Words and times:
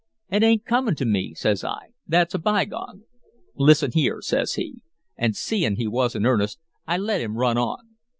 "'It 0.31 0.41
ain't 0.41 0.65
comin' 0.65 0.95
to 0.95 1.05
me,' 1.05 1.35
says 1.35 1.63
I. 1.63 1.89
'That's 2.07 2.33
a 2.33 2.39
bygone!' 2.39 3.03
"'Listen 3.55 3.91
here,' 3.91 4.21
says 4.23 4.53
he, 4.53 4.81
an', 5.15 5.33
seein' 5.33 5.75
he 5.75 5.85
was 5.87 6.15
in 6.15 6.25
earnest, 6.25 6.57
I 6.87 6.97
let 6.97 7.21
him 7.21 7.37
run 7.37 7.59
on. 7.59 7.97